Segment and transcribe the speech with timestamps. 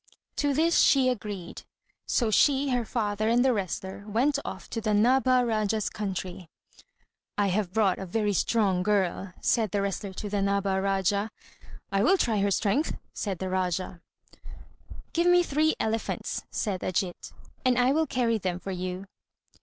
[0.37, 1.61] To this she agreed;
[2.07, 6.49] so she, her father, and the wrestler went off to the Nabha Rájá's country.
[7.37, 11.29] "I have brought a very strong girl," said the wrestler to the Nabha Rájá.
[11.91, 14.01] "I will try her strength," said the Rájá.
[15.13, 17.31] "Give me three elephants," said Ajít,
[17.63, 19.05] "and I will carry them for you."